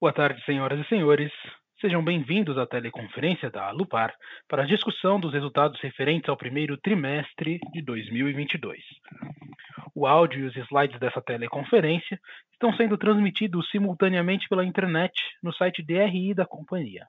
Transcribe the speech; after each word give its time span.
Boa 0.00 0.12
tarde, 0.12 0.40
senhoras 0.44 0.78
e 0.78 0.88
senhores. 0.88 1.32
Sejam 1.80 2.04
bem-vindos 2.04 2.56
à 2.56 2.64
teleconferência 2.64 3.50
da 3.50 3.66
Alupar 3.66 4.14
para 4.46 4.62
a 4.62 4.66
discussão 4.66 5.18
dos 5.18 5.32
resultados 5.32 5.80
referentes 5.80 6.28
ao 6.28 6.36
primeiro 6.36 6.76
trimestre 6.76 7.58
de 7.72 7.82
2022. 7.82 8.80
O 9.96 10.06
áudio 10.06 10.44
e 10.44 10.46
os 10.46 10.56
slides 10.56 11.00
dessa 11.00 11.20
teleconferência 11.20 12.16
estão 12.52 12.72
sendo 12.76 12.96
transmitidos 12.96 13.68
simultaneamente 13.72 14.48
pela 14.48 14.64
internet 14.64 15.20
no 15.42 15.52
site 15.52 15.82
DRI 15.82 16.32
da 16.32 16.46
companhia, 16.46 17.04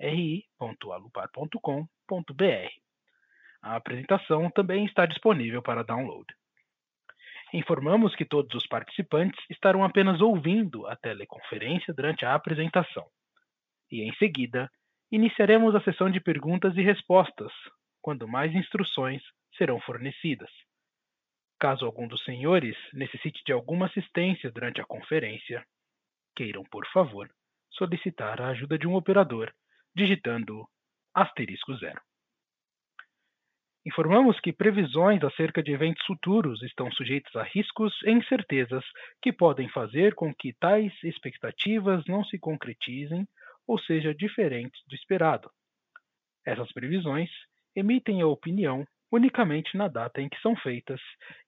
ri.alupar.com.br. 0.00 2.70
A 3.60 3.74
apresentação 3.74 4.48
também 4.48 4.84
está 4.84 5.06
disponível 5.06 5.60
para 5.60 5.82
download. 5.82 6.32
Informamos 7.52 8.14
que 8.16 8.24
todos 8.24 8.54
os 8.54 8.66
participantes 8.66 9.38
estarão 9.50 9.84
apenas 9.84 10.20
ouvindo 10.20 10.86
a 10.86 10.96
teleconferência 10.96 11.92
durante 11.92 12.24
a 12.24 12.34
apresentação 12.34 13.06
e, 13.90 14.02
em 14.02 14.14
seguida, 14.14 14.70
iniciaremos 15.10 15.74
a 15.74 15.82
sessão 15.82 16.10
de 16.10 16.18
perguntas 16.18 16.74
e 16.78 16.82
respostas, 16.82 17.52
quando 18.00 18.26
mais 18.26 18.54
instruções 18.54 19.22
serão 19.58 19.78
fornecidas. 19.80 20.50
Caso 21.60 21.84
algum 21.84 22.08
dos 22.08 22.24
senhores 22.24 22.76
necessite 22.94 23.42
de 23.44 23.52
alguma 23.52 23.86
assistência 23.86 24.50
durante 24.50 24.80
a 24.80 24.86
conferência, 24.86 25.62
queiram, 26.34 26.64
por 26.64 26.86
favor, 26.86 27.30
solicitar 27.70 28.40
a 28.40 28.48
ajuda 28.48 28.78
de 28.78 28.88
um 28.88 28.94
operador 28.94 29.52
digitando 29.94 30.66
asterisco 31.14 31.76
zero. 31.76 32.00
Informamos 33.84 34.38
que 34.38 34.52
previsões 34.52 35.22
acerca 35.24 35.60
de 35.62 35.72
eventos 35.72 36.04
futuros 36.06 36.62
estão 36.62 36.90
sujeitas 36.92 37.34
a 37.34 37.42
riscos 37.42 37.92
e 38.04 38.10
incertezas 38.10 38.84
que 39.20 39.32
podem 39.32 39.68
fazer 39.68 40.14
com 40.14 40.32
que 40.32 40.52
tais 40.52 40.92
expectativas 41.02 42.04
não 42.06 42.24
se 42.24 42.38
concretizem 42.38 43.26
ou 43.66 43.78
sejam 43.80 44.14
diferentes 44.14 44.80
do 44.86 44.94
esperado. 44.94 45.50
Essas 46.46 46.70
previsões 46.72 47.30
emitem 47.74 48.22
a 48.22 48.26
opinião 48.26 48.86
unicamente 49.10 49.76
na 49.76 49.88
data 49.88 50.20
em 50.20 50.28
que 50.28 50.40
são 50.40 50.56
feitas 50.56 51.00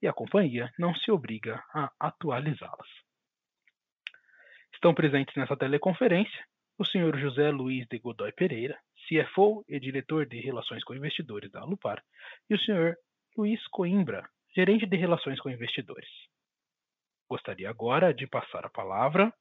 e 0.02 0.08
a 0.08 0.12
companhia 0.12 0.72
não 0.78 0.94
se 0.94 1.10
obriga 1.10 1.62
a 1.72 1.90
atualizá-las. 2.00 2.88
Estão 4.72 4.92
presentes 4.92 5.34
nessa 5.36 5.56
teleconferência 5.56 6.44
o 6.76 6.84
Sr. 6.84 7.16
José 7.18 7.50
Luiz 7.50 7.86
de 7.86 7.98
Godoy 7.98 8.32
Pereira, 8.32 8.76
CFO 9.08 9.64
e 9.68 9.78
diretor 9.78 10.26
de 10.26 10.40
Relações 10.40 10.82
com 10.84 10.94
Investidores 10.94 11.50
da 11.50 11.60
Alupar, 11.60 12.02
e 12.48 12.54
o 12.54 12.58
Sr. 12.58 12.94
Luiz 13.36 13.60
Coimbra, 13.68 14.28
gerente 14.54 14.86
de 14.86 14.96
Relações 14.96 15.40
com 15.40 15.50
Investidores. 15.50 16.08
Gostaria 17.28 17.68
agora 17.68 18.12
de 18.12 18.26
passar 18.26 18.64
a 18.64 18.70
palavra 18.70 19.32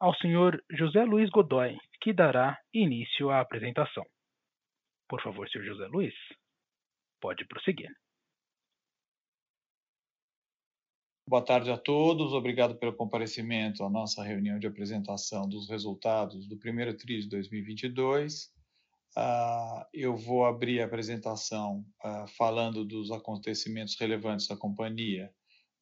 ao 0.00 0.14
Sr. 0.14 0.62
José 0.70 1.04
Luiz 1.04 1.30
Godoy, 1.30 1.76
que 2.00 2.12
dará 2.12 2.58
início 2.72 3.30
à 3.30 3.40
apresentação. 3.40 4.04
Por 5.08 5.22
favor, 5.22 5.48
Sr. 5.48 5.64
José 5.64 5.86
Luiz, 5.86 6.14
pode 7.20 7.46
prosseguir. 7.46 7.90
Boa 11.26 11.44
tarde 11.44 11.70
a 11.70 11.76
todos, 11.76 12.32
obrigado 12.32 12.78
pelo 12.78 12.96
comparecimento 12.96 13.84
à 13.84 13.90
nossa 13.90 14.22
reunião 14.22 14.58
de 14.58 14.66
apresentação 14.66 15.46
dos 15.46 15.68
resultados 15.68 16.48
do 16.48 16.56
primeiro 16.56 16.96
TRI 16.96 17.20
de 17.20 17.28
2022. 17.28 18.50
Uh, 19.18 19.84
eu 19.92 20.16
vou 20.16 20.46
abrir 20.46 20.80
a 20.80 20.84
apresentação 20.84 21.84
uh, 22.04 22.28
falando 22.36 22.84
dos 22.84 23.10
acontecimentos 23.10 23.96
relevantes 23.98 24.46
da 24.46 24.56
companhia 24.56 25.34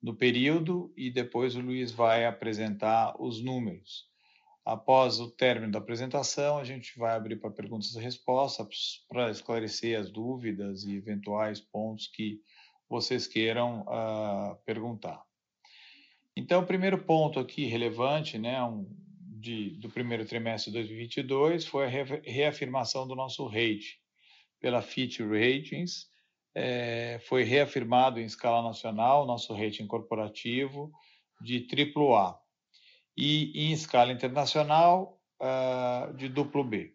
no 0.02 0.16
período 0.16 0.90
e 0.96 1.10
depois 1.10 1.54
o 1.54 1.60
Luiz 1.60 1.92
vai 1.92 2.24
apresentar 2.24 3.14
os 3.20 3.42
números. 3.44 4.06
Após 4.64 5.20
o 5.20 5.30
término 5.30 5.70
da 5.70 5.78
apresentação, 5.78 6.56
a 6.56 6.64
gente 6.64 6.98
vai 6.98 7.14
abrir 7.14 7.36
para 7.36 7.50
perguntas 7.50 7.94
e 7.94 8.00
respostas 8.00 9.04
para 9.06 9.30
esclarecer 9.30 10.00
as 10.00 10.10
dúvidas 10.10 10.84
e 10.84 10.96
eventuais 10.96 11.60
pontos 11.60 12.06
que 12.06 12.40
vocês 12.88 13.26
queiram 13.26 13.82
uh, 13.82 14.56
perguntar. 14.64 15.22
Então, 16.34 16.62
o 16.62 16.66
primeiro 16.66 17.04
ponto 17.04 17.38
aqui 17.38 17.66
relevante, 17.66 18.38
né, 18.38 18.62
um, 18.62 18.88
de, 19.46 19.70
do 19.78 19.88
primeiro 19.88 20.26
trimestre 20.26 20.72
de 20.72 20.78
2022 20.78 21.66
foi 21.66 21.86
a 21.86 21.88
reafirmação 22.24 23.06
do 23.06 23.14
nosso 23.14 23.46
rate 23.46 24.00
pela 24.60 24.82
Fitch 24.82 25.20
Ratings, 25.20 26.08
é, 26.52 27.20
foi 27.28 27.44
reafirmado 27.44 28.18
em 28.18 28.24
escala 28.24 28.62
nacional 28.62 29.24
nosso 29.24 29.54
rating 29.54 29.86
corporativo 29.86 30.90
de 31.40 31.64
AAA 31.94 32.36
e 33.16 33.68
em 33.68 33.72
escala 33.72 34.10
internacional 34.10 35.22
uh, 35.40 36.12
de 36.16 36.28
duplo 36.28 36.64
B. 36.64 36.94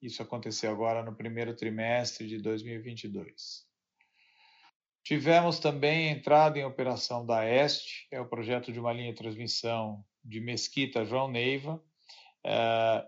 Isso 0.00 0.22
aconteceu 0.22 0.72
agora 0.72 1.04
no 1.04 1.14
primeiro 1.14 1.54
trimestre 1.54 2.26
de 2.26 2.38
2022. 2.38 3.64
Tivemos 5.04 5.58
também 5.58 6.08
entrada 6.08 6.58
em 6.58 6.64
operação 6.64 7.24
da 7.24 7.44
Este, 7.44 8.08
é 8.10 8.20
o 8.20 8.28
projeto 8.28 8.72
de 8.72 8.80
uma 8.80 8.92
linha 8.92 9.12
de 9.12 9.18
transmissão 9.18 10.04
de 10.24 10.40
Mesquita 10.40 11.04
João 11.04 11.28
Neiva, 11.28 11.82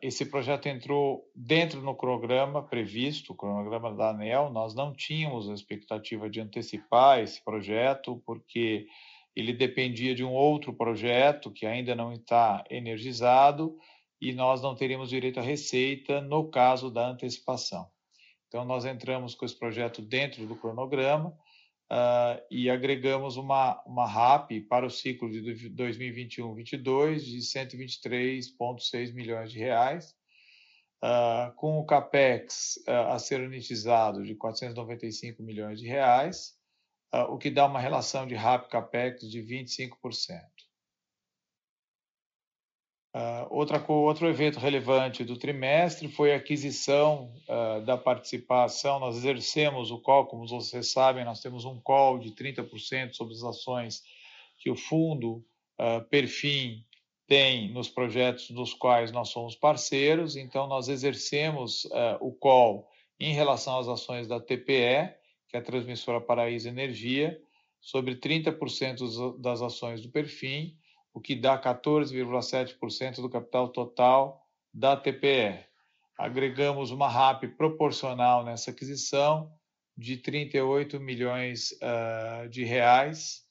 esse 0.01 0.25
projeto 0.27 0.67
entrou 0.67 1.29
dentro 1.35 1.83
no 1.83 1.95
cronograma 1.95 2.63
previsto, 2.63 3.33
o 3.33 3.37
cronograma 3.37 3.93
da 3.93 4.11
ANEL. 4.11 4.51
Nós 4.51 4.75
não 4.75 4.93
tínhamos 4.93 5.49
a 5.51 5.55
expectativa 5.55 6.31
de 6.31 6.41
antecipar 6.41 7.21
esse 7.21 7.43
projeto, 7.43 8.23
porque 8.25 8.87
ele 9.35 9.53
dependia 9.53 10.15
de 10.15 10.25
um 10.25 10.33
outro 10.33 10.73
projeto 10.73 11.51
que 11.51 11.67
ainda 11.67 11.95
não 11.95 12.13
está 12.13 12.65
energizado 12.71 13.77
e 14.21 14.33
nós 14.33 14.63
não 14.63 14.75
teríamos 14.75 15.09
direito 15.09 15.41
à 15.41 15.43
receita 15.43 16.21
no 16.21 16.49
caso 16.49 16.91
da 16.91 17.09
antecipação. 17.09 17.87
Então, 18.47 18.65
nós 18.65 18.85
entramos 18.85 19.35
com 19.35 19.45
esse 19.45 19.59
projeto 19.59 20.01
dentro 20.01 20.47
do 20.47 20.55
cronograma 20.55 21.37
uh, 21.91 22.41
e 22.51 22.71
agregamos 22.71 23.37
uma, 23.37 23.83
uma 23.85 24.07
RAP 24.07 24.51
para 24.69 24.87
o 24.87 24.91
ciclo 24.91 25.31
de 25.31 25.71
2021-22 25.71 27.19
de 27.21 27.39
123,6 27.39 29.15
milhões 29.15 29.51
de 29.51 29.59
reais, 29.59 30.15
uh, 31.03 31.55
com 31.57 31.79
o 31.79 31.87
CAPEX 31.87 32.79
uh, 32.89 33.13
a 33.13 33.19
ser 33.19 33.41
unitizado 33.41 34.23
de 34.23 34.35
495 34.35 35.43
milhões 35.43 35.81
de 35.81 35.87
reais, 35.87 36.55
o 37.29 37.39
que 37.39 37.49
dá 37.49 37.65
uma 37.65 37.79
relação 37.79 38.27
de 38.27 38.35
RAP-CAPEX 38.35 39.31
de 39.31 39.41
25%. 39.41 40.41
Uh, 43.15 43.47
outra, 43.49 43.81
outro 43.89 44.27
evento 44.27 44.59
relevante 44.59 45.23
do 45.23 45.37
trimestre 45.37 46.09
foi 46.09 46.35
a 46.35 46.37
aquisição 46.37 47.33
uh, 47.49 47.81
da 47.85 47.97
participação. 47.97 48.99
Nós 48.99 49.17
exercemos 49.19 49.93
o 49.93 50.01
call, 50.01 50.27
como 50.27 50.49
vocês 50.49 50.91
sabem, 50.91 51.25
nós 51.25 51.41
temos 51.41 51.65
um 51.65 51.79
call 51.81 52.19
de 52.19 52.33
30% 52.33 53.13
sobre 53.13 53.35
as 53.35 53.45
ações 53.45 54.03
que 54.59 54.69
o 54.69 54.75
fundo 54.75 55.45
uh, 55.79 56.05
Perfim 56.11 56.85
tem 57.29 57.73
nos 57.73 57.89
projetos 57.89 58.51
dos 58.51 58.75
quais 58.75 59.13
nós 59.13 59.29
somos 59.29 59.55
parceiros. 59.55 60.35
Então, 60.37 60.67
nós 60.67 60.89
exercemos 60.89 61.89
o 62.21 62.33
call 62.33 62.87
em 63.19 63.33
relação 63.33 63.79
às 63.79 63.89
ações 63.89 64.29
da 64.29 64.39
TPE, 64.39 65.15
que 65.49 65.57
é 65.57 65.59
a 65.59 65.63
Transmissora 65.63 66.21
Paraíso 66.21 66.69
Energia, 66.69 67.41
sobre 67.81 68.17
30% 68.17 69.41
das 69.41 69.63
ações 69.63 70.03
do 70.03 70.11
Perfim 70.11 70.77
o 71.15 71.21
que 71.21 71.37
dá 71.37 71.57
14,7% 71.57 73.23
do 73.23 73.31
capital 73.31 73.69
total 73.69 74.45
da 74.73 74.97
TPE. 74.97 75.65
Agregamos 76.19 76.91
uma 76.91 77.09
RAP 77.09 77.45
proporcional 77.57 78.45
nessa 78.45 78.73
aquisição 78.73 79.53
de 79.97 80.17
38 80.17 80.99
milhões 80.99 81.71
uh, 81.73 82.49
de 82.49 82.65
reais 82.65 83.45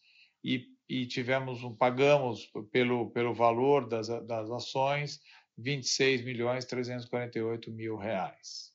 e, 0.44 0.68
e, 0.90 1.06
tivemos 1.06 1.64
um, 1.64 1.74
pagamos 1.74 2.52
pelo, 2.70 3.10
pelo 3.12 3.34
valor 3.34 3.88
das, 3.88 4.10
das 4.28 4.52
ações 4.52 5.22
26 5.58 6.26
milhões 6.26 6.66
348 6.66 7.72
mil 7.72 7.96
reais. 7.96 8.74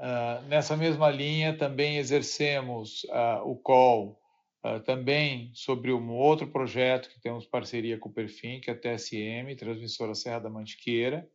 Uh, 0.00 0.42
nessa 0.48 0.76
mesma 0.76 1.08
linha, 1.08 1.56
também 1.56 1.98
exercemos 1.98 3.04
uh, 3.04 3.48
o 3.48 3.56
call 3.56 4.21
Uh, 4.64 4.78
também 4.84 5.50
sobre 5.54 5.92
um 5.92 6.12
outro 6.12 6.46
projeto 6.46 7.08
que 7.08 7.20
temos 7.20 7.44
parceria 7.44 7.98
com 7.98 8.08
o 8.08 8.12
Perfim, 8.12 8.60
que 8.60 8.70
é 8.70 8.72
a 8.72 8.78
TSM, 8.78 9.56
Transmissora 9.56 10.14
Serra 10.14 10.38
da 10.38 10.48
Mantiqueira. 10.48 11.28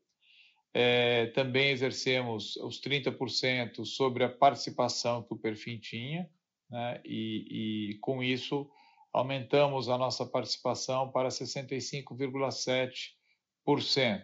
É, 0.73 1.25
também 1.27 1.71
exercemos 1.71 2.55
os 2.57 2.79
30% 2.79 3.83
sobre 3.83 4.23
a 4.23 4.29
participação 4.29 5.23
que 5.23 5.33
o 5.33 5.37
Perfim 5.37 5.77
tinha, 5.77 6.29
né? 6.69 7.01
e, 7.03 7.89
e 7.91 7.97
com 7.99 8.23
isso 8.23 8.69
aumentamos 9.11 9.89
a 9.89 9.97
nossa 9.97 10.25
participação 10.25 11.11
para 11.11 11.27
65,7%, 11.27 14.23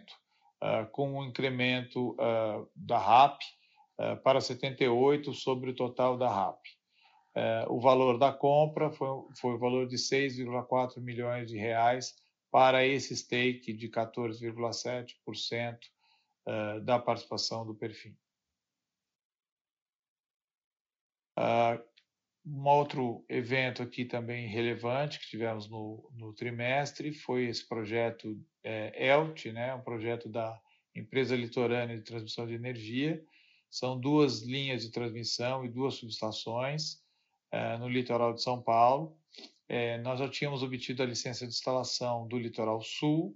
uh, 0.62 0.86
com 0.92 1.18
um 1.18 1.24
incremento 1.24 2.12
uh, 2.12 2.66
da 2.74 2.98
RAP 2.98 3.38
para 4.24 4.40
78% 4.40 5.32
sobre 5.34 5.70
o 5.70 5.74
total 5.74 6.18
da 6.18 6.28
RAP. 6.28 6.58
É, 7.36 7.66
o 7.68 7.80
valor 7.80 8.16
da 8.16 8.32
compra 8.32 8.90
foi, 8.90 9.08
foi 9.34 9.54
o 9.54 9.58
valor 9.58 9.88
de 9.88 9.96
6,4 9.96 11.00
milhões 11.00 11.48
de 11.48 11.56
reais 11.56 12.14
para 12.50 12.86
esse 12.86 13.16
stake 13.16 13.72
de 13.72 13.88
14,7% 13.88 15.78
uh, 16.46 16.80
da 16.82 17.00
participação 17.00 17.66
do 17.66 17.74
Perfil. 17.74 18.16
Uh, 21.36 21.82
um 22.46 22.68
outro 22.68 23.24
evento 23.28 23.82
aqui 23.82 24.04
também 24.04 24.46
relevante 24.46 25.18
que 25.18 25.26
tivemos 25.26 25.68
no, 25.68 26.08
no 26.12 26.32
trimestre 26.32 27.12
foi 27.12 27.46
esse 27.46 27.66
projeto 27.66 28.38
é, 28.62 29.08
ELT, 29.08 29.46
né, 29.50 29.74
um 29.74 29.80
projeto 29.80 30.28
da 30.28 30.60
Empresa 30.94 31.34
Litorânea 31.34 31.96
de 31.96 32.04
Transmissão 32.04 32.46
de 32.46 32.54
Energia. 32.54 33.20
São 33.68 33.98
duas 33.98 34.42
linhas 34.42 34.82
de 34.82 34.92
transmissão 34.92 35.64
e 35.64 35.68
duas 35.68 35.94
subestações 35.94 37.02
é, 37.02 37.03
no 37.78 37.88
litoral 37.88 38.32
de 38.32 38.42
São 38.42 38.60
Paulo. 38.60 39.16
É, 39.68 39.98
nós 39.98 40.18
já 40.18 40.28
tínhamos 40.28 40.62
obtido 40.62 41.02
a 41.02 41.06
licença 41.06 41.46
de 41.46 41.52
instalação 41.52 42.26
do 42.28 42.38
litoral 42.38 42.80
sul 42.82 43.34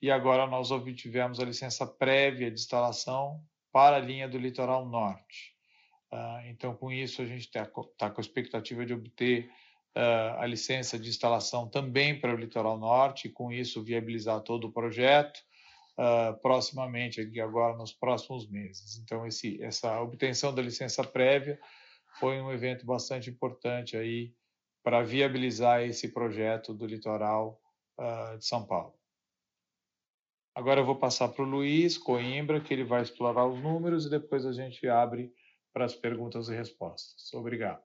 e 0.00 0.10
agora 0.10 0.46
nós 0.46 0.70
obtivemos 0.70 1.40
a 1.40 1.44
licença 1.44 1.86
prévia 1.86 2.50
de 2.50 2.60
instalação 2.60 3.42
para 3.72 3.96
a 3.96 4.00
linha 4.00 4.28
do 4.28 4.38
litoral 4.38 4.86
norte. 4.86 5.54
Ah, 6.12 6.42
então, 6.46 6.76
com 6.76 6.92
isso, 6.92 7.22
a 7.22 7.26
gente 7.26 7.40
está 7.40 7.68
tá 7.98 8.08
com 8.08 8.20
a 8.20 8.22
expectativa 8.22 8.86
de 8.86 8.94
obter 8.94 9.50
uh, 9.96 10.38
a 10.38 10.46
licença 10.46 10.96
de 10.96 11.08
instalação 11.08 11.68
também 11.68 12.20
para 12.20 12.32
o 12.32 12.36
litoral 12.36 12.78
norte, 12.78 13.26
e 13.26 13.32
com 13.32 13.50
isso 13.50 13.82
viabilizar 13.82 14.40
todo 14.42 14.68
o 14.68 14.72
projeto 14.72 15.40
uh, 15.98 16.40
proximamente, 16.40 17.20
aqui 17.20 17.40
agora 17.40 17.76
nos 17.76 17.92
próximos 17.92 18.48
meses. 18.48 18.96
Então, 18.98 19.26
esse, 19.26 19.60
essa 19.60 20.00
obtenção 20.00 20.54
da 20.54 20.62
licença 20.62 21.02
prévia 21.02 21.58
foi 22.18 22.40
um 22.40 22.52
evento 22.52 22.86
bastante 22.86 23.30
importante 23.30 23.96
aí 23.96 24.34
para 24.82 25.02
viabilizar 25.02 25.82
esse 25.82 26.08
projeto 26.08 26.74
do 26.74 26.86
litoral 26.86 27.60
de 28.38 28.44
São 28.46 28.66
Paulo. 28.66 28.94
Agora 30.54 30.80
eu 30.80 30.86
vou 30.86 30.96
passar 30.96 31.28
para 31.28 31.42
o 31.42 31.48
Luiz 31.48 31.98
Coimbra, 31.98 32.60
que 32.60 32.72
ele 32.72 32.84
vai 32.84 33.02
explorar 33.02 33.46
os 33.46 33.60
números 33.60 34.06
e 34.06 34.10
depois 34.10 34.46
a 34.46 34.52
gente 34.52 34.86
abre 34.86 35.32
para 35.72 35.84
as 35.84 35.94
perguntas 35.94 36.48
e 36.48 36.54
respostas. 36.54 37.32
Obrigado. 37.34 37.82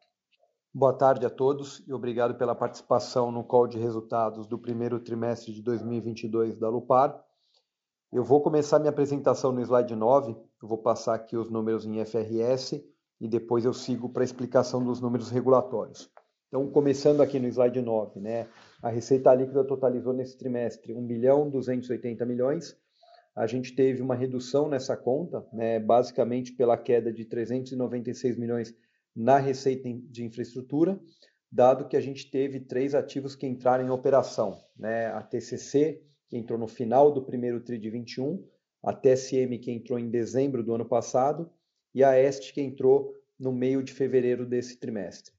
Boa 0.72 0.94
tarde 0.94 1.26
a 1.26 1.32
todos 1.32 1.84
e 1.88 1.94
obrigado 1.94 2.36
pela 2.36 2.54
participação 2.54 3.32
no 3.32 3.44
call 3.44 3.68
de 3.68 3.80
resultados 3.80 4.46
do 4.46 4.60
primeiro 4.60 5.00
trimestre 5.00 5.52
de 5.52 5.64
2022 5.64 6.58
da 6.58 6.70
Lupar. 6.70 7.20
Eu 8.12 8.24
vou 8.24 8.42
começar 8.42 8.78
minha 8.78 8.92
apresentação 8.92 9.52
no 9.52 9.62
slide 9.62 9.96
9, 9.96 10.36
eu 10.62 10.68
vou 10.68 10.78
passar 10.78 11.16
aqui 11.16 11.36
os 11.36 11.50
números 11.50 11.86
em 11.86 12.06
FRS 12.06 12.84
e 13.20 13.28
depois 13.28 13.66
eu 13.66 13.74
sigo 13.74 14.10
para 14.10 14.24
a 14.24 14.26
explicação 14.26 14.84
dos 14.84 15.02
números 15.02 15.30
regulatórios. 15.30 16.10
Então, 16.48 16.68
começando 16.72 17.22
aqui 17.22 17.40
no 17.40 17.48
slide 17.48 17.82
9, 17.82 18.20
né, 18.20 18.48
a 18.82 18.90
receita 18.90 19.34
líquida 19.34 19.64
totalizou 19.64 20.14
nesse 20.14 20.38
trimestre 20.38 20.94
1 20.94 21.06
bilhão 21.06 21.50
280 21.50 22.26
milhões, 22.26 22.76
a 23.36 23.46
gente 23.46 23.76
teve 23.76 24.02
uma 24.02 24.16
redução 24.16 24.68
nessa 24.68 24.98
conta, 24.98 25.46
né, 25.54 25.80
basicamente 25.80 26.52
pela 26.54 26.76
queda 26.76 27.14
de 27.14 27.24
396 27.26 28.36
milhões 28.38 28.74
na 29.16 29.38
receita 29.38 29.90
de 29.94 30.24
infraestrutura, 30.24 31.00
dado 31.52 31.88
que 31.88 31.96
a 31.96 32.02
gente 32.02 32.30
teve 32.32 32.60
três 32.60 32.96
ativos 32.96 33.36
que 33.36 33.46
entraram 33.46 33.86
em 33.86 33.92
operação. 33.92 34.58
Né, 34.78 35.08
a 35.08 35.22
TCC, 35.22 36.02
que 36.28 36.38
entrou 36.38 36.58
no 36.58 36.68
final 36.68 37.12
do 37.12 37.24
primeiro 37.24 37.60
TRI 37.60 37.78
de 37.78 37.90
21, 37.90 38.44
a 38.84 38.94
TSM, 38.94 39.58
que 39.60 39.72
entrou 39.72 40.00
em 40.00 40.10
dezembro 40.10 40.64
do 40.64 40.74
ano 40.74 40.86
passado, 40.86 41.52
e 41.94 42.04
a 42.04 42.22
EST, 42.22 42.54
que 42.54 42.62
entrou 42.62 43.14
no 43.40 43.52
meio 43.52 43.84
de 43.84 43.94
fevereiro 43.94 44.46
desse 44.46 44.78
trimestre. 44.78 45.34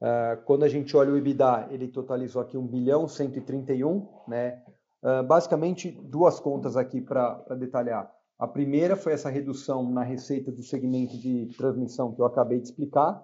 Uh, 0.00 0.42
quando 0.44 0.64
a 0.64 0.68
gente 0.68 0.96
olha 0.96 1.12
o 1.12 1.16
EBITDA, 1.16 1.68
ele 1.70 1.88
totalizou 1.88 2.42
aqui 2.42 2.58
1 2.58 2.66
bilhão 2.66 3.08
131, 3.08 4.06
né? 4.28 4.62
Ah, 5.04 5.22
basicamente, 5.22 5.90
duas 5.90 6.40
contas 6.40 6.78
aqui 6.78 6.98
para 6.98 7.44
detalhar. 7.58 8.10
A 8.38 8.48
primeira 8.48 8.96
foi 8.96 9.12
essa 9.12 9.28
redução 9.28 9.88
na 9.90 10.02
receita 10.02 10.50
do 10.50 10.62
segmento 10.62 11.18
de 11.18 11.50
transmissão 11.58 12.14
que 12.14 12.22
eu 12.22 12.24
acabei 12.24 12.58
de 12.58 12.68
explicar. 12.68 13.22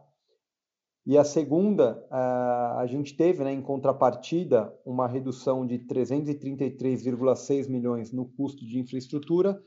E 1.06 1.16
a 1.16 1.24
segunda, 1.24 1.96
uh, 2.10 2.78
a 2.78 2.84
gente 2.86 3.16
teve, 3.16 3.42
né, 3.42 3.50
em 3.50 3.62
contrapartida, 3.62 4.70
uma 4.84 5.08
redução 5.08 5.66
de 5.66 5.78
333,6 5.78 7.66
milhões 7.70 8.12
no 8.12 8.26
custo 8.26 8.66
de 8.66 8.78
infraestrutura, 8.78 9.58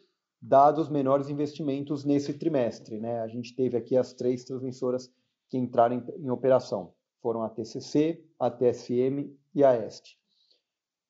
dados 0.45 0.89
menores 0.89 1.29
investimentos 1.29 2.03
nesse 2.03 2.33
trimestre. 2.33 2.99
Né? 2.99 3.21
A 3.21 3.27
gente 3.27 3.55
teve 3.55 3.77
aqui 3.77 3.95
as 3.95 4.13
três 4.13 4.43
transmissoras 4.43 5.09
que 5.49 5.57
entraram 5.57 5.95
em, 5.95 6.25
em 6.25 6.29
operação. 6.29 6.93
Foram 7.21 7.43
a 7.43 7.49
TCC, 7.49 8.21
a 8.37 8.51
TSM 8.51 9.33
e 9.55 9.63
a 9.63 9.87
EST. 9.87 10.19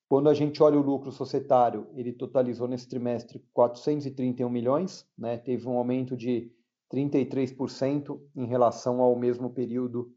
Quando 0.08 0.28
a 0.28 0.34
gente 0.34 0.62
olha 0.62 0.78
o 0.78 0.82
lucro 0.82 1.10
societário, 1.10 1.88
ele 1.94 2.12
totalizou 2.12 2.68
nesse 2.68 2.88
trimestre 2.88 3.44
431 3.52 4.48
milhões, 4.48 5.04
né? 5.18 5.36
teve 5.36 5.66
um 5.66 5.76
aumento 5.76 6.16
de 6.16 6.52
33% 6.92 8.20
em 8.36 8.46
relação 8.46 9.00
ao 9.00 9.16
mesmo 9.16 9.50
período 9.50 10.14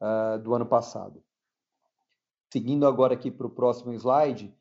uh, 0.00 0.42
do 0.42 0.52
ano 0.54 0.66
passado. 0.66 1.22
Seguindo 2.52 2.84
agora 2.84 3.14
aqui 3.14 3.30
para 3.30 3.46
o 3.46 3.50
próximo 3.50 3.92
slide, 3.92 4.52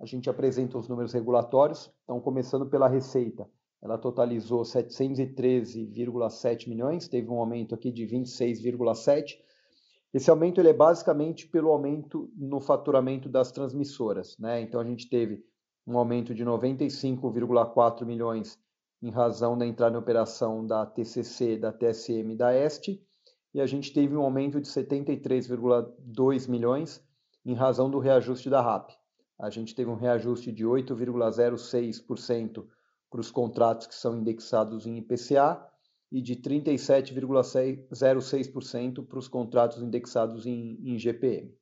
a 0.00 0.06
gente 0.06 0.30
apresenta 0.30 0.78
os 0.78 0.88
números 0.88 1.12
regulatórios. 1.12 1.90
Então, 2.04 2.20
começando 2.20 2.66
pela 2.66 2.88
receita, 2.88 3.46
ela 3.82 3.98
totalizou 3.98 4.62
713,7 4.62 6.68
milhões, 6.68 7.08
teve 7.08 7.28
um 7.28 7.38
aumento 7.38 7.74
aqui 7.74 7.90
de 7.90 8.06
26,7 8.06 9.42
esse 10.14 10.30
aumento 10.30 10.60
ele 10.60 10.68
é 10.68 10.72
basicamente 10.72 11.48
pelo 11.48 11.70
aumento 11.70 12.30
no 12.36 12.60
faturamento 12.60 13.28
das 13.28 13.50
transmissoras. 13.50 14.38
Né? 14.38 14.60
Então, 14.60 14.80
a 14.80 14.84
gente 14.84 15.08
teve 15.08 15.44
um 15.84 15.98
aumento 15.98 16.32
de 16.32 16.44
95,4 16.44 18.06
milhões 18.06 18.56
em 19.02 19.10
razão 19.10 19.58
da 19.58 19.66
entrada 19.66 19.96
em 19.96 19.98
operação 19.98 20.64
da 20.64 20.86
TCC, 20.86 21.58
da 21.58 21.72
TSM 21.72 22.30
e 22.30 22.36
da 22.36 22.56
EST, 22.56 23.02
e 23.52 23.60
a 23.60 23.66
gente 23.66 23.92
teve 23.92 24.16
um 24.16 24.22
aumento 24.22 24.60
de 24.60 24.68
73,2 24.68 26.48
milhões 26.48 27.04
em 27.44 27.54
razão 27.54 27.90
do 27.90 27.98
reajuste 27.98 28.48
da 28.48 28.62
RAP. 28.62 28.92
A 29.38 29.50
gente 29.50 29.74
teve 29.74 29.90
um 29.90 29.96
reajuste 29.96 30.50
de 30.52 30.64
8,06% 30.64 32.64
para 33.10 33.20
os 33.20 33.30
contratos 33.30 33.86
que 33.86 33.94
são 33.94 34.16
indexados 34.16 34.86
em 34.86 34.96
IPCA 34.98 35.62
e 36.10 36.20
de 36.20 36.36
37,06% 36.36 39.06
para 39.06 39.18
os 39.18 39.28
contratos 39.28 39.80
indexados 39.82 40.44
em, 40.46 40.78
em 40.82 40.98
GPM. 40.98 41.54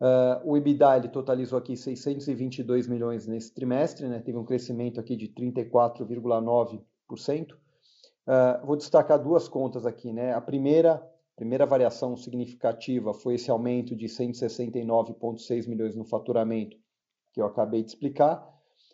ah, 0.00 0.40
o 0.44 0.56
EBITDA 0.56 0.96
ele 0.96 1.08
totalizou 1.10 1.58
aqui 1.58 1.76
622 1.76 2.88
milhões 2.88 3.26
nesse 3.26 3.52
trimestre, 3.52 4.08
né? 4.08 4.20
teve 4.20 4.38
um 4.38 4.46
crescimento 4.46 4.98
aqui 4.98 5.14
de 5.14 5.28
34,9%. 5.28 7.52
Uh, 7.52 7.56
ah, 8.26 8.62
vou 8.64 8.76
destacar 8.76 9.22
duas 9.22 9.46
contas 9.46 9.84
aqui. 9.84 10.10
Né? 10.10 10.32
A 10.32 10.40
primeira, 10.40 11.06
primeira 11.36 11.66
variação 11.66 12.16
significativa 12.16 13.14
foi 13.14 13.34
esse 13.34 13.50
aumento 13.50 13.96
de 13.96 14.06
169,6 14.06 15.68
milhões 15.68 15.96
no 15.96 16.04
faturamento 16.04 16.76
que 17.32 17.40
eu 17.40 17.46
acabei 17.46 17.82
de 17.82 17.90
explicar 17.90 18.46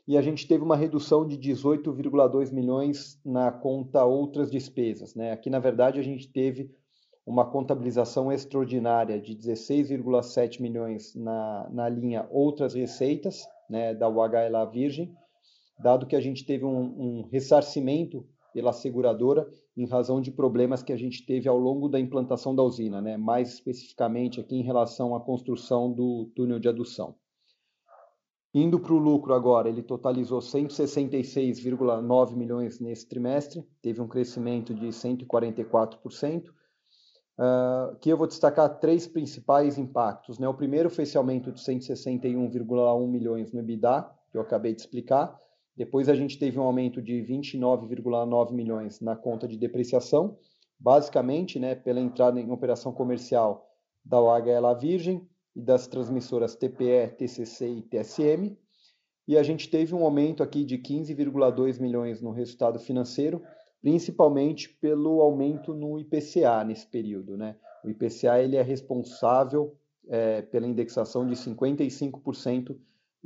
e 0.07 0.17
a 0.17 0.23
gente 0.23 0.47
teve 0.47 0.63
uma 0.63 0.77
redução 0.77 1.27
de 1.27 1.37
18,2 1.37 2.53
milhões 2.53 3.21
na 3.25 3.51
conta 3.51 4.05
outras 4.05 4.51
despesas. 4.51 5.15
Né? 5.17 5.33
Aqui, 5.33 5.51
na 5.51 5.59
verdade, 5.59 5.99
a 5.99 6.03
gente 6.03 6.29
teve 6.29 6.71
uma 7.27 7.45
contabilização 7.45 8.31
extraordinária 8.31 9.21
de 9.21 9.35
16,7 9.35 10.61
milhões 10.61 11.13
na, 11.17 11.69
na 11.73 11.89
linha 11.89 12.29
outras 12.31 12.75
receitas 12.75 13.45
né, 13.69 13.95
da 13.95 14.09
UHLA 14.09 14.65
Virgem, 14.71 15.13
dado 15.83 16.07
que 16.07 16.15
a 16.15 16.21
gente 16.21 16.47
teve 16.47 16.65
um, 16.65 16.79
um 16.79 17.29
ressarcimento 17.33 18.25
pela 18.57 18.73
seguradora 18.73 19.47
em 19.77 19.87
razão 19.87 20.19
de 20.19 20.31
problemas 20.31 20.83
que 20.83 20.91
a 20.91 20.97
gente 20.97 21.27
teve 21.27 21.47
ao 21.47 21.59
longo 21.59 21.91
da 21.91 22.01
implantação 22.01 22.57
da 22.57 22.63
usina, 22.63 23.03
né? 23.03 23.15
mais 23.15 23.53
especificamente 23.53 24.41
aqui 24.41 24.57
em 24.57 24.63
relação 24.63 25.15
à 25.15 25.21
construção 25.21 25.93
do 25.93 26.33
túnel 26.35 26.59
de 26.59 26.67
adução. 26.67 27.15
Indo 28.55 28.81
para 28.81 28.95
o 28.95 28.99
lucro 28.99 29.35
agora, 29.35 29.69
ele 29.69 29.83
totalizou 29.83 30.39
166,9 30.39 32.35
milhões 32.35 32.81
nesse 32.81 33.07
trimestre, 33.07 33.63
teve 33.83 34.01
um 34.01 34.09
crescimento 34.09 34.75
de 34.75 34.87
144%. 34.87 36.49
Uh, 37.39 37.95
que 38.01 38.09
eu 38.09 38.17
vou 38.17 38.27
destacar 38.27 38.79
três 38.79 39.07
principais 39.07 39.77
impactos. 39.77 40.39
Né? 40.39 40.49
O 40.49 40.55
primeiro 40.55 40.89
foi 40.89 41.05
esse 41.05 41.19
aumento 41.19 41.53
de 41.53 41.61
161,1 41.61 43.07
milhões 43.07 43.53
no 43.53 43.61
EBITDA, 43.61 44.11
que 44.31 44.39
eu 44.39 44.41
acabei 44.41 44.75
de 44.75 44.81
explicar. 44.81 45.39
Depois 45.77 46.09
a 46.09 46.15
gente 46.15 46.39
teve 46.39 46.59
um 46.59 46.63
aumento 46.63 47.03
de 47.03 47.15
29,9 47.23 48.53
milhões 48.53 49.01
na 49.01 49.15
conta 49.15 49.47
de 49.47 49.59
depreciação, 49.59 50.39
basicamente 50.79 51.59
né, 51.59 51.75
pela 51.75 52.01
entrada 52.01 52.41
em 52.41 52.51
operação 52.51 52.93
comercial 52.93 53.69
da 54.05 54.21
OHL 54.21 54.79
Virgem, 54.81 55.29
e 55.57 55.63
das 55.63 55.87
transmissoras 55.87 56.55
TPE, 56.55 57.17
TCC 57.17 57.67
e 57.67 57.83
TSM. 57.83 58.57
E 59.27 59.37
a 59.39 59.43
gente 59.43 59.71
teve 59.71 59.95
um 59.95 60.05
aumento 60.05 60.43
aqui 60.43 60.65
de 60.65 60.77
15,2 60.77 61.81
milhões 61.81 62.21
no 62.21 62.31
resultado 62.31 62.79
financeiro, 62.79 63.43
principalmente 63.81 64.69
pelo 64.69 65.23
aumento 65.23 65.75
no 65.75 65.99
IPCA 65.99 66.63
nesse 66.63 66.87
período. 66.87 67.37
Né? 67.37 67.57
O 67.83 67.89
IPCA 67.89 68.39
ele 68.39 68.57
é 68.57 68.63
responsável 68.63 69.75
é, 70.09 70.43
pela 70.43 70.67
indexação 70.67 71.27
de 71.27 71.35
55% 71.35 72.77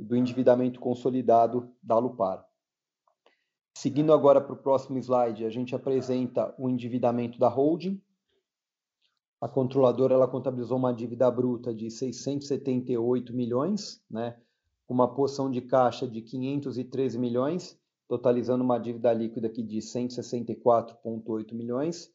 do 0.03 0.15
endividamento 0.15 0.79
consolidado 0.79 1.71
da 1.81 1.95
Alupar. 1.95 2.45
Seguindo 3.73 4.13
agora 4.13 4.41
para 4.41 4.53
o 4.53 4.57
próximo 4.57 4.97
slide, 4.97 5.45
a 5.45 5.49
gente 5.49 5.73
apresenta 5.75 6.53
o 6.57 6.69
endividamento 6.69 7.39
da 7.39 7.47
holding. 7.47 8.01
A 9.39 9.47
controladora 9.47 10.13
ela 10.13 10.27
contabilizou 10.27 10.77
uma 10.77 10.93
dívida 10.93 11.29
bruta 11.31 11.73
de 11.73 11.89
678 11.89 13.33
milhões, 13.33 14.03
né, 14.09 14.37
uma 14.87 15.07
posição 15.07 15.49
de 15.49 15.61
caixa 15.61 16.07
de 16.07 16.21
513 16.21 17.17
milhões, 17.17 17.79
totalizando 18.07 18.63
uma 18.63 18.77
dívida 18.77 19.13
líquida 19.13 19.47
aqui 19.47 19.63
de 19.63 19.79
164,8 19.79 21.53
milhões. 21.53 22.11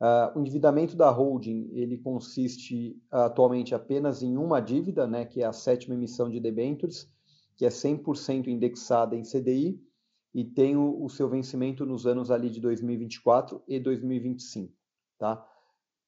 Uh, 0.00 0.38
o 0.38 0.40
endividamento 0.40 0.96
da 0.96 1.10
holding 1.10 1.70
ele 1.72 1.98
consiste 1.98 2.98
atualmente 3.10 3.74
apenas 3.74 4.22
em 4.22 4.36
uma 4.36 4.60
dívida, 4.60 5.06
né, 5.06 5.24
que 5.24 5.42
é 5.42 5.46
a 5.46 5.52
sétima 5.52 5.94
emissão 5.94 6.28
de 6.28 6.38
debêntures, 6.38 7.10
que 7.60 7.66
é 7.66 7.68
100% 7.68 8.46
indexada 8.46 9.14
em 9.14 9.20
CDI 9.20 9.78
e 10.32 10.42
tem 10.42 10.78
o, 10.78 11.04
o, 11.04 11.10
seu 11.10 11.28
vencimento 11.28 11.84
nos 11.84 12.06
anos 12.06 12.30
ali 12.30 12.48
de 12.48 12.58
2024 12.58 13.62
e 13.68 13.78
2025. 13.78 14.72
Tá? 15.18 15.46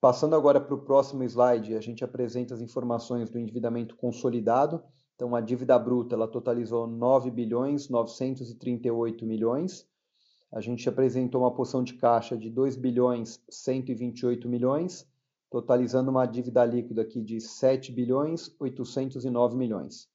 Passando 0.00 0.34
agora 0.34 0.58
para 0.58 0.74
o 0.74 0.82
próximo 0.82 1.22
slide, 1.24 1.76
a 1.76 1.80
gente 1.82 2.02
apresenta 2.02 2.54
as 2.54 2.62
informações 2.62 3.28
do 3.28 3.38
endividamento 3.38 3.94
consolidado. 3.96 4.82
Então, 5.14 5.36
a 5.36 5.42
dívida 5.42 5.78
bruta 5.78 6.14
ela 6.14 6.26
totalizou 6.26 6.86
9 6.86 7.30
bilhões 7.30 7.90
938 7.90 9.26
milhões 9.26 9.86
a 10.50 10.60
gente 10.60 10.86
apresentou 10.86 11.42
uma 11.42 11.54
posição 11.54 11.84
de 11.84 11.94
caixa 11.94 12.34
de 12.34 12.50
2 12.50 12.76
bilhões 12.76 13.42
128 13.48 14.46
milhões, 14.46 15.06
totalizando 15.50 16.10
uma 16.10 16.24
dívida 16.24 16.64
líquida 16.64 17.02
aqui 17.02 17.22
de 17.22 17.40
7 17.42 17.92
bilhões 17.92 18.54
809 18.58 19.54
milhões. 19.54 20.11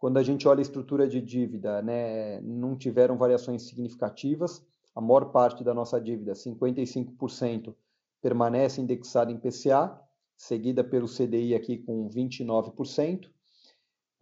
Quando 0.00 0.16
a 0.16 0.22
gente 0.22 0.48
olha 0.48 0.60
a 0.60 0.62
estrutura 0.62 1.06
de 1.06 1.20
dívida, 1.20 1.82
né, 1.82 2.40
não 2.40 2.74
tiveram 2.74 3.18
variações 3.18 3.64
significativas. 3.64 4.64
A 4.96 5.00
maior 5.00 5.26
parte 5.26 5.62
da 5.62 5.74
nossa 5.74 6.00
dívida, 6.00 6.32
55%, 6.32 7.74
permanece 8.22 8.80
indexada 8.80 9.30
em 9.30 9.36
PCA, 9.36 10.00
seguida 10.38 10.82
pelo 10.82 11.06
CDI 11.06 11.54
aqui 11.54 11.76
com 11.76 12.08
29%. 12.08 13.26
Uh, 13.26 13.30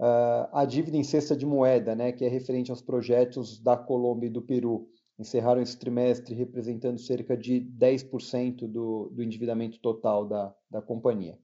ah, 0.00 0.50
a 0.52 0.64
dívida 0.64 0.96
em 0.96 1.04
cesta 1.04 1.36
de 1.36 1.46
moeda, 1.46 1.94
né, 1.94 2.10
que 2.10 2.24
é 2.24 2.28
referente 2.28 2.72
aos 2.72 2.82
projetos 2.82 3.60
da 3.60 3.76
Colômbia 3.76 4.26
e 4.26 4.30
do 4.30 4.42
Peru, 4.42 4.88
encerraram 5.16 5.62
esse 5.62 5.78
trimestre 5.78 6.34
representando 6.34 6.98
cerca 6.98 7.36
de 7.36 7.60
10% 7.78 8.66
do, 8.66 9.10
do 9.12 9.22
endividamento 9.22 9.78
total 9.78 10.26
da, 10.26 10.52
da 10.68 10.82
companhia. 10.82 11.38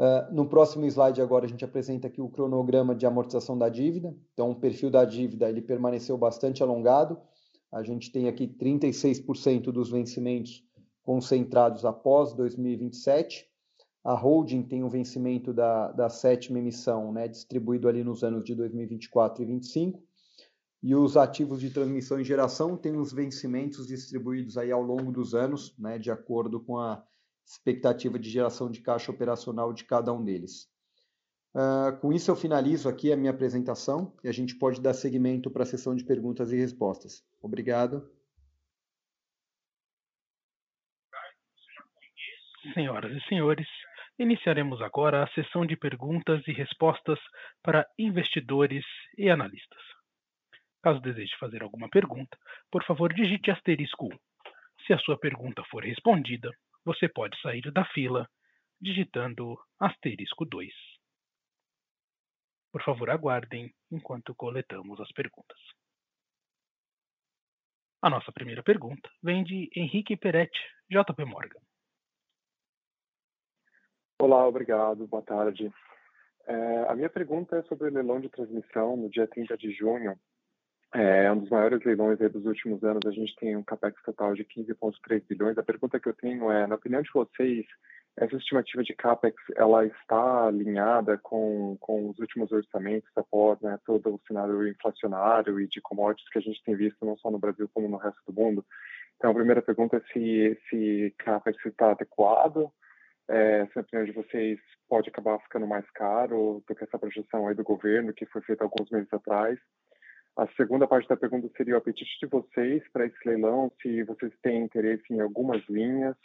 Uh, 0.00 0.34
no 0.34 0.48
próximo 0.48 0.86
slide 0.86 1.20
agora 1.20 1.44
a 1.44 1.48
gente 1.48 1.62
apresenta 1.62 2.08
aqui 2.08 2.22
o 2.22 2.28
cronograma 2.30 2.94
de 2.94 3.04
amortização 3.04 3.58
da 3.58 3.68
dívida. 3.68 4.16
Então 4.32 4.50
o 4.50 4.54
perfil 4.54 4.90
da 4.90 5.04
dívida 5.04 5.46
ele 5.50 5.60
permaneceu 5.60 6.16
bastante 6.16 6.62
alongado. 6.62 7.20
A 7.70 7.82
gente 7.82 8.10
tem 8.10 8.26
aqui 8.26 8.48
36% 8.48 9.64
dos 9.64 9.90
vencimentos 9.90 10.64
concentrados 11.02 11.84
após 11.84 12.32
2027. 12.32 13.46
A 14.02 14.14
holding 14.14 14.62
tem 14.62 14.82
o 14.82 14.88
vencimento 14.88 15.52
da, 15.52 15.92
da 15.92 16.08
sétima 16.08 16.58
emissão, 16.58 17.12
né, 17.12 17.28
distribuído 17.28 17.86
ali 17.86 18.02
nos 18.02 18.24
anos 18.24 18.42
de 18.42 18.54
2024 18.54 19.42
e 19.42 19.46
2025 19.46 20.02
e 20.82 20.94
os 20.94 21.16
ativos 21.16 21.60
de 21.60 21.70
transmissão 21.70 22.18
e 22.18 22.24
geração 22.24 22.76
têm 22.76 22.96
os 22.96 23.12
vencimentos 23.12 23.86
distribuídos 23.86 24.56
aí 24.56 24.72
ao 24.72 24.82
longo 24.82 25.12
dos 25.12 25.34
anos, 25.34 25.74
né, 25.78 25.98
de 25.98 26.10
acordo 26.10 26.58
com 26.60 26.78
a 26.78 27.04
expectativa 27.44 28.18
de 28.18 28.30
geração 28.30 28.70
de 28.70 28.80
caixa 28.80 29.10
operacional 29.10 29.72
de 29.72 29.84
cada 29.84 30.12
um 30.12 30.22
deles. 30.22 30.68
Uh, 31.54 31.98
com 32.00 32.12
isso 32.12 32.30
eu 32.30 32.36
finalizo 32.36 32.88
aqui 32.88 33.12
a 33.12 33.16
minha 33.16 33.32
apresentação 33.32 34.16
e 34.22 34.28
a 34.28 34.32
gente 34.32 34.54
pode 34.54 34.80
dar 34.80 34.94
seguimento 34.94 35.50
para 35.50 35.64
a 35.64 35.66
sessão 35.66 35.96
de 35.96 36.04
perguntas 36.04 36.52
e 36.52 36.56
respostas. 36.56 37.24
Obrigado. 37.42 38.08
Senhoras 42.74 43.10
e 43.10 43.28
senhores, 43.28 43.66
iniciaremos 44.18 44.80
agora 44.80 45.24
a 45.24 45.28
sessão 45.28 45.66
de 45.66 45.76
perguntas 45.76 46.46
e 46.46 46.52
respostas 46.52 47.18
para 47.62 47.86
investidores 47.98 48.84
e 49.18 49.28
analistas. 49.28 49.80
Caso 50.82 51.00
deseje 51.00 51.32
fazer 51.40 51.62
alguma 51.62 51.88
pergunta, 51.88 52.38
por 52.70 52.84
favor 52.84 53.12
digite 53.12 53.50
asterisco 53.50 54.06
1. 54.06 54.08
Se 54.86 54.92
a 54.92 54.98
sua 54.98 55.18
pergunta 55.18 55.62
for 55.70 55.84
respondida, 55.84 56.50
você 56.84 57.08
pode 57.08 57.40
sair 57.40 57.70
da 57.72 57.84
fila 57.86 58.28
digitando 58.80 59.58
asterisco 59.78 60.44
2. 60.44 60.72
Por 62.72 62.82
favor, 62.82 63.10
aguardem 63.10 63.74
enquanto 63.90 64.34
coletamos 64.34 65.00
as 65.00 65.10
perguntas. 65.12 65.58
A 68.02 68.08
nossa 68.08 68.32
primeira 68.32 68.62
pergunta 68.62 69.10
vem 69.22 69.44
de 69.44 69.68
Henrique 69.76 70.16
Peretti, 70.16 70.58
JP 70.90 71.24
Morgan. 71.26 71.60
Olá, 74.18 74.46
obrigado, 74.46 75.06
boa 75.06 75.22
tarde. 75.22 75.72
É, 76.46 76.88
a 76.88 76.94
minha 76.94 77.10
pergunta 77.10 77.56
é 77.56 77.62
sobre 77.64 77.88
o 77.88 77.92
leilão 77.92 78.20
de 78.20 78.28
transmissão 78.28 78.96
no 78.96 79.10
dia 79.10 79.26
30 79.26 79.56
de 79.56 79.72
junho 79.72 80.18
é 80.92 81.30
um 81.30 81.38
dos 81.38 81.50
maiores 81.50 81.84
leilões 81.84 82.18
dos 82.18 82.44
últimos 82.44 82.82
anos. 82.82 83.02
A 83.06 83.10
gente 83.10 83.34
tem 83.36 83.56
um 83.56 83.62
capex 83.62 84.00
total 84.02 84.34
de 84.34 84.44
15,3 84.44 85.22
bilhões. 85.28 85.56
A 85.56 85.62
pergunta 85.62 86.00
que 86.00 86.08
eu 86.08 86.14
tenho 86.14 86.50
é, 86.50 86.66
na 86.66 86.74
opinião 86.74 87.00
de 87.00 87.10
vocês, 87.12 87.64
essa 88.16 88.36
estimativa 88.36 88.82
de 88.82 88.94
capex 88.94 89.36
ela 89.56 89.86
está 89.86 90.46
alinhada 90.46 91.16
com, 91.18 91.76
com 91.80 92.10
os 92.10 92.18
últimos 92.18 92.50
orçamentos 92.50 93.08
após 93.16 93.60
né, 93.60 93.78
todo 93.86 94.14
o 94.14 94.20
cenário 94.26 94.66
inflacionário 94.66 95.60
e 95.60 95.68
de 95.68 95.80
commodities 95.80 96.28
que 96.28 96.38
a 96.38 96.42
gente 96.42 96.62
tem 96.64 96.74
visto 96.74 97.06
não 97.06 97.16
só 97.16 97.30
no 97.30 97.38
Brasil 97.38 97.70
como 97.72 97.88
no 97.88 97.96
resto 97.96 98.20
do 98.26 98.32
mundo? 98.32 98.64
Então, 99.16 99.30
a 99.30 99.34
primeira 99.34 99.62
pergunta 99.62 99.96
é 99.96 100.12
se 100.12 100.18
esse 100.18 101.14
capex 101.18 101.64
está 101.64 101.92
adequado. 101.92 102.70
É, 103.28 103.64
se 103.66 103.78
a 103.78 103.82
opinião 103.82 104.04
de 104.04 104.12
vocês 104.12 104.58
pode 104.88 105.08
acabar 105.08 105.38
ficando 105.40 105.64
mais 105.64 105.88
caro 105.92 106.64
do 106.66 106.74
que 106.74 106.82
essa 106.82 106.98
projeção 106.98 107.46
aí 107.46 107.54
do 107.54 107.62
governo 107.62 108.12
que 108.12 108.26
foi 108.26 108.42
feita 108.42 108.64
alguns 108.64 108.90
meses 108.90 109.12
atrás. 109.12 109.56
A 110.40 110.48
segunda 110.56 110.88
parte 110.88 111.06
da 111.06 111.18
pergunta 111.18 111.50
seria 111.54 111.74
o 111.74 111.76
apetite 111.76 112.18
de 112.18 112.26
vocês 112.26 112.82
para 112.94 113.04
esse 113.04 113.18
leilão, 113.26 113.70
se 113.82 114.02
vocês 114.04 114.32
têm 114.40 114.64
interesse 114.64 115.04
em 115.12 115.20
algumas 115.20 115.62
linhas. 115.68 116.16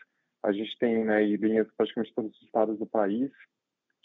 A 0.42 0.54
gente 0.54 0.74
tem 0.80 1.04
né, 1.04 1.22
linhas 1.22 1.68
praticamente 1.76 2.16
todos 2.16 2.34
os 2.34 2.42
estados 2.44 2.80
do 2.80 2.86
país. 2.86 3.30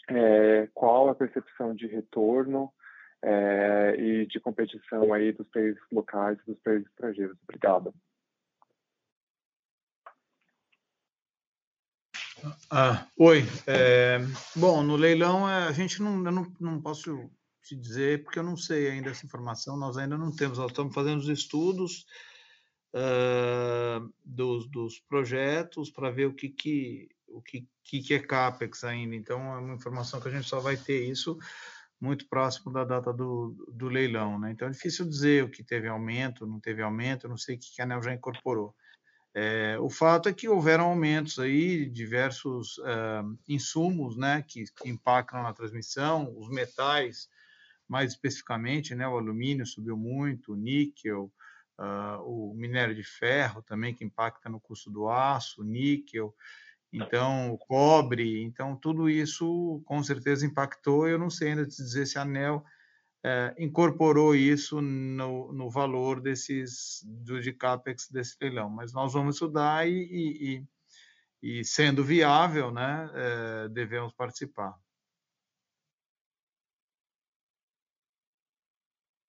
É, 0.09 0.67
qual 0.73 1.07
a 1.07 1.15
percepção 1.15 1.73
de 1.73 1.87
retorno 1.87 2.69
é, 3.23 3.95
e 3.97 4.25
de 4.25 4.37
competição 4.41 5.13
aí 5.13 5.31
dos 5.31 5.47
países 5.47 5.79
locais 5.89 6.37
e 6.41 6.51
dos 6.51 6.59
países 6.59 6.87
estrangeiros? 6.87 7.37
Obrigado. 7.43 7.93
Ah, 12.69 13.07
oi. 13.17 13.43
É, 13.65 14.17
bom, 14.57 14.83
no 14.83 14.97
leilão 14.97 15.47
a 15.47 15.71
gente 15.71 16.01
não, 16.01 16.17
não, 16.17 16.51
não 16.59 16.81
posso 16.81 17.31
te 17.63 17.75
dizer, 17.75 18.23
porque 18.23 18.39
eu 18.39 18.43
não 18.43 18.57
sei 18.57 18.89
ainda 18.89 19.09
essa 19.09 19.25
informação, 19.25 19.77
nós 19.77 19.97
ainda 19.97 20.17
não 20.17 20.35
temos, 20.35 20.57
nós 20.57 20.71
estamos 20.71 20.93
fazendo 20.93 21.19
os 21.19 21.29
estudos 21.29 22.05
uh, 22.93 24.13
dos, 24.23 24.69
dos, 24.69 24.99
projetos 24.99 25.89
para 25.89 26.09
ver 26.09 26.25
o 26.25 26.33
que, 26.33 26.49
que, 26.49 27.09
o 27.27 27.41
que, 27.41 27.67
que 27.83 28.13
é 28.13 28.19
CAPEX 28.19 28.83
ainda, 28.83 29.15
então 29.15 29.39
é 29.53 29.59
uma 29.59 29.75
informação 29.75 30.19
que 30.19 30.27
a 30.27 30.31
gente 30.31 30.47
só 30.47 30.59
vai 30.59 30.75
ter 30.75 31.05
isso 31.05 31.37
muito 31.99 32.27
próximo 32.27 32.73
da 32.73 32.83
data 32.83 33.13
do, 33.13 33.55
do 33.71 33.87
leilão, 33.87 34.39
né? 34.39 34.51
Então 34.51 34.67
é 34.67 34.71
difícil 34.71 35.07
dizer 35.07 35.43
o 35.43 35.49
que 35.49 35.63
teve 35.63 35.87
aumento, 35.87 36.47
não 36.47 36.59
teve 36.59 36.81
aumento, 36.81 37.29
não 37.29 37.37
sei 37.37 37.55
o 37.55 37.59
que 37.59 37.79
a 37.79 37.85
ANEL 37.85 38.01
já 38.01 38.11
incorporou. 38.11 38.75
É, 39.33 39.77
o 39.79 39.89
fato 39.89 40.27
é 40.27 40.33
que 40.33 40.49
houveram 40.49 40.85
aumentos 40.85 41.39
aí, 41.39 41.85
diversos 41.85 42.77
uh, 42.79 43.37
insumos, 43.47 44.17
né, 44.17 44.43
que, 44.45 44.65
que 44.65 44.89
impactam 44.89 45.43
na 45.43 45.53
transmissão, 45.53 46.33
os 46.37 46.49
metais, 46.49 47.29
mais 47.91 48.13
especificamente, 48.13 48.95
né, 48.95 49.05
o 49.05 49.17
alumínio 49.17 49.65
subiu 49.65 49.97
muito, 49.97 50.53
o 50.53 50.55
níquel, 50.55 51.29
uh, 51.77 52.21
o 52.23 52.53
minério 52.55 52.95
de 52.95 53.03
ferro 53.03 53.61
também, 53.61 53.93
que 53.93 54.05
impacta 54.05 54.47
no 54.47 54.61
custo 54.61 54.89
do 54.89 55.09
aço, 55.09 55.61
o 55.61 55.65
níquel, 55.65 56.33
então 56.93 57.51
o 57.51 57.57
cobre, 57.57 58.41
então 58.43 58.77
tudo 58.77 59.09
isso 59.09 59.81
com 59.85 60.01
certeza 60.01 60.45
impactou. 60.45 61.05
Eu 61.05 61.19
não 61.19 61.29
sei 61.29 61.49
ainda 61.49 61.65
te 61.65 61.75
dizer 61.75 62.05
se 62.05 62.17
a 62.17 62.21
ANEL 62.21 62.63
uh, 63.25 63.61
incorporou 63.61 64.33
isso 64.33 64.81
no, 64.81 65.51
no 65.51 65.69
valor 65.69 66.21
desses 66.21 67.03
do 67.05 67.41
de 67.41 67.51
capex 67.51 68.07
desse 68.09 68.37
leilão, 68.41 68.69
mas 68.69 68.93
nós 68.93 69.11
vamos 69.11 69.35
estudar 69.35 69.85
e, 69.85 70.63
e, 71.43 71.59
e 71.59 71.65
sendo 71.65 72.05
viável, 72.05 72.71
né, 72.71 73.09
uh, 73.09 73.69
devemos 73.69 74.13
participar. 74.13 74.73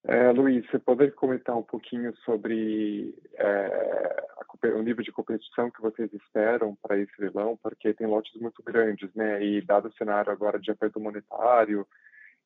É, 0.05 0.33
Luiz, 0.33 0.69
você 0.69 0.81
poderia 0.81 1.13
comentar 1.13 1.57
um 1.57 1.63
pouquinho 1.63 2.15
sobre 2.25 3.15
é, 3.35 4.27
a, 4.37 4.69
o 4.77 4.83
nível 4.83 5.05
de 5.05 5.13
competição 5.13 5.71
que 5.71 5.81
vocês 5.81 6.13
esperam 6.13 6.77
para 6.83 6.99
esse 6.99 7.13
leilão, 7.21 7.57
porque 7.63 7.95
tem 7.95 8.07
lotes 8.07 8.35
muito 8.41 8.63
grandes, 8.65 9.15
né? 9.15 9.45
E 9.45 9.61
dado 9.61 9.89
o 9.89 9.93
cenário 9.93 10.33
agora 10.33 10.59
de 10.59 10.73
aperto 10.73 10.99
monetário 10.99 11.87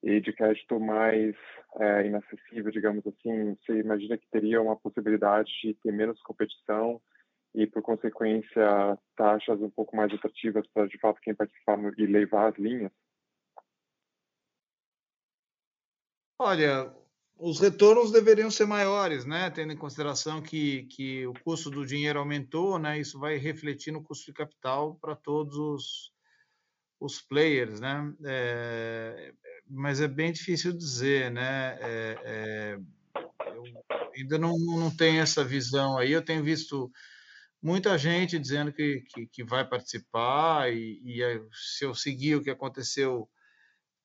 e 0.03 0.21
de 0.21 0.33
crédito 0.35 0.79
mais 0.79 1.35
é, 1.81 2.07
inacessível, 2.07 2.71
digamos 2.71 3.07
assim, 3.07 3.57
você 3.57 3.81
imagina 3.81 4.19
que 4.19 4.29
teria 4.31 4.61
uma 4.61 4.77
possibilidade 4.77 5.51
de 5.63 5.75
ter 5.75 5.93
menos 5.93 6.21
competição 6.23 7.01
e, 7.55 7.67
por 7.67 7.81
consequência, 7.81 8.99
taxas 9.17 9.61
um 9.63 9.71
pouco 9.71 9.97
mais 9.97 10.13
atrativas 10.13 10.67
para, 10.75 10.87
de 10.87 10.99
fato, 10.99 11.21
quem 11.23 11.35
participar 11.35 11.79
e 11.97 12.07
levar 12.07 12.49
as 12.49 12.59
linhas? 12.59 12.93
Olha, 16.39 16.95
os 17.39 17.61
retornos 17.61 18.11
deveriam 18.11 18.51
ser 18.51 18.67
maiores, 18.67 19.25
né? 19.25 19.51
Tendo 19.51 19.73
em 19.73 19.77
consideração 19.77 20.41
que, 20.41 20.85
que 20.85 21.27
o 21.27 21.35
custo 21.35 21.71
do 21.71 21.85
dinheiro 21.85 22.19
aumentou, 22.19 22.79
né? 22.79 22.99
Isso 22.99 23.19
vai 23.19 23.37
refletir 23.37 23.93
no 23.93 24.03
custo 24.03 24.27
de 24.27 24.33
capital 24.33 24.95
para 24.97 25.15
todos 25.15 25.57
os, 25.57 26.13
os 26.99 27.21
players, 27.21 27.79
né? 27.79 28.13
É, 28.25 29.35
mas 29.69 30.01
é 30.01 30.09
bem 30.09 30.33
difícil 30.33 30.73
dizer, 30.73 31.31
né? 31.31 31.79
É, 31.81 32.19
é, 32.25 32.79
eu 33.55 33.65
ainda 34.15 34.39
não, 34.39 34.59
não 34.59 34.91
tenho 34.91 35.21
essa 35.21 35.45
visão 35.45 35.99
aí. 35.99 36.13
Eu 36.13 36.23
tenho 36.23 36.43
visto 36.43 36.91
muita 37.61 37.99
gente 37.99 38.39
dizendo 38.39 38.73
que, 38.73 39.03
que, 39.13 39.27
que 39.27 39.45
vai 39.45 39.69
participar 39.69 40.73
e, 40.73 41.03
e, 41.05 41.41
se 41.53 41.85
eu 41.85 41.95
seguir 41.95 42.37
o 42.37 42.43
que 42.43 42.51
aconteceu, 42.51 43.29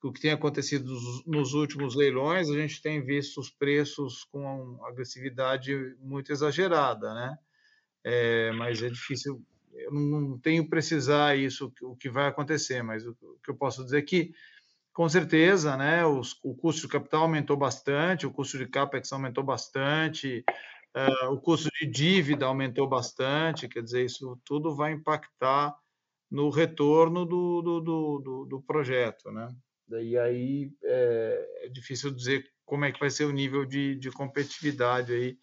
o 0.02 0.12
que 0.12 0.20
tem 0.20 0.32
acontecido 0.32 0.92
nos 1.26 1.54
últimos 1.54 1.94
leilões, 1.94 2.50
a 2.50 2.54
gente 2.54 2.82
tem 2.82 3.04
visto 3.04 3.40
os 3.40 3.50
preços 3.50 4.24
com 4.24 4.84
agressividade 4.84 5.96
muito 6.00 6.32
exagerada, 6.32 7.14
né? 7.14 7.38
É, 8.04 8.50
mas 8.52 8.82
é 8.82 8.88
difícil, 8.88 9.40
eu 9.72 9.92
não 9.92 10.38
tenho 10.38 10.68
precisar 10.68 11.36
isso 11.36 11.72
o 11.82 11.94
que 11.94 12.10
vai 12.10 12.26
acontecer, 12.26 12.82
mas 12.82 13.06
o 13.06 13.14
que 13.14 13.50
eu 13.50 13.54
posso 13.54 13.84
dizer 13.84 13.98
é 13.98 14.02
que 14.02 14.34
com 14.92 15.08
certeza, 15.08 15.76
né? 15.76 16.04
Os, 16.04 16.38
o 16.42 16.54
custo 16.54 16.82
de 16.82 16.88
capital 16.88 17.22
aumentou 17.22 17.56
bastante, 17.56 18.26
o 18.26 18.30
custo 18.30 18.58
de 18.58 18.66
capex 18.66 19.12
aumentou 19.12 19.42
bastante, 19.42 20.44
uh, 20.94 21.32
o 21.32 21.40
custo 21.40 21.70
de 21.80 21.86
dívida 21.86 22.46
aumentou 22.46 22.86
bastante. 22.86 23.68
Quer 23.68 23.82
dizer, 23.82 24.04
isso 24.04 24.38
tudo 24.44 24.74
vai 24.74 24.92
impactar 24.92 25.74
no 26.30 26.50
retorno 26.50 27.24
do, 27.24 27.62
do, 27.62 27.80
do, 27.80 28.44
do 28.46 28.62
projeto, 28.62 29.30
né? 29.30 29.48
E 29.88 30.18
aí 30.18 30.72
é, 30.82 31.64
é, 31.64 31.68
difícil 31.68 32.10
dizer 32.14 32.50
como 32.64 32.84
é 32.84 32.92
que 32.92 33.00
vai 33.00 33.10
ser 33.10 33.24
o 33.24 33.32
nível 33.32 33.64
de, 33.64 33.96
de 33.96 34.10
competitividade 34.10 35.12
aí 35.12 35.38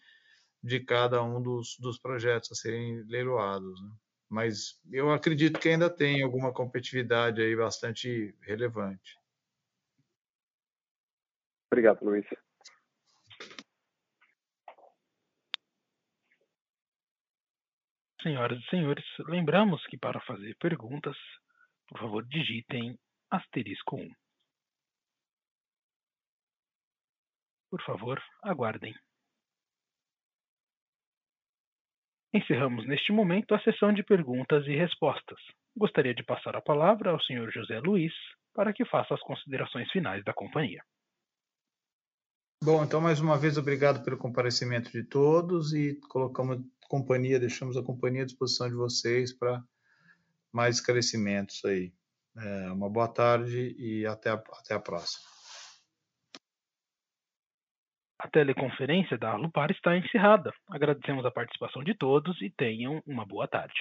de 0.62 0.80
cada 0.80 1.22
um 1.22 1.40
dos, 1.40 1.76
dos 1.78 1.98
projetos 1.98 2.50
a 2.52 2.54
serem 2.54 3.02
leiloados. 3.04 3.80
Né? 3.80 3.90
Mas 4.28 4.80
eu 4.92 5.12
acredito 5.12 5.58
que 5.58 5.68
ainda 5.68 5.88
tem 5.88 6.22
alguma 6.22 6.52
competitividade 6.52 7.40
aí 7.40 7.56
bastante 7.56 8.34
relevante. 8.42 9.18
Obrigado, 11.72 12.04
Luiz. 12.04 12.26
Senhoras 18.22 18.58
e 18.58 18.68
senhores, 18.68 19.04
lembramos 19.20 19.84
que 19.86 19.96
para 19.96 20.20
fazer 20.20 20.54
perguntas, 20.60 21.16
por 21.88 21.98
favor, 22.00 22.26
digitem 22.26 22.98
asterisco 23.30 23.96
1. 23.96 24.10
Por 27.70 27.82
favor, 27.82 28.20
aguardem. 28.42 28.94
Encerramos 32.32 32.86
neste 32.86 33.12
momento 33.12 33.54
a 33.54 33.60
sessão 33.60 33.92
de 33.92 34.02
perguntas 34.02 34.66
e 34.66 34.76
respostas. 34.76 35.38
Gostaria 35.76 36.14
de 36.14 36.22
passar 36.22 36.56
a 36.56 36.60
palavra 36.60 37.10
ao 37.10 37.20
Sr. 37.20 37.50
José 37.52 37.80
Luiz 37.80 38.12
para 38.54 38.72
que 38.72 38.84
faça 38.84 39.14
as 39.14 39.20
considerações 39.20 39.90
finais 39.90 40.24
da 40.24 40.32
companhia. 40.32 40.82
Bom, 42.62 42.84
então 42.84 43.00
mais 43.00 43.20
uma 43.20 43.38
vez 43.38 43.56
obrigado 43.56 44.04
pelo 44.04 44.18
comparecimento 44.18 44.92
de 44.92 45.02
todos 45.02 45.72
e 45.72 45.98
colocamos 46.08 46.60
companhia, 46.90 47.38
deixamos 47.38 47.76
a 47.76 47.82
companhia 47.82 48.22
à 48.22 48.26
disposição 48.26 48.68
de 48.68 48.74
vocês 48.74 49.32
para 49.32 49.62
mais 50.52 50.76
esclarecimentos 50.76 51.64
aí. 51.64 51.92
É, 52.36 52.72
uma 52.72 52.90
boa 52.90 53.08
tarde 53.08 53.74
e 53.78 54.04
até 54.04 54.30
a, 54.30 54.34
até 54.34 54.74
a 54.74 54.80
próxima. 54.80 55.39
A 58.22 58.28
teleconferência 58.28 59.16
da 59.16 59.30
Alupar 59.30 59.70
está 59.70 59.96
encerrada. 59.96 60.52
Agradecemos 60.70 61.24
a 61.24 61.30
participação 61.30 61.82
de 61.82 61.94
todos 61.94 62.40
e 62.42 62.50
tenham 62.50 63.02
uma 63.06 63.24
boa 63.24 63.48
tarde. 63.48 63.80